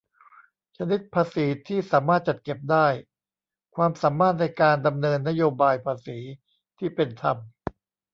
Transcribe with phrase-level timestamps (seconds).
[0.77, 2.87] ชนิดภาษีที่สามารถจัดเก็บได้-
[3.75, 6.17] ความสามารถในการดำเนินนโยบายภาษี
[6.77, 7.37] ที่เป็นธรรม